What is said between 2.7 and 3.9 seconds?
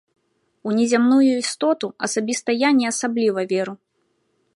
не асабліва веру.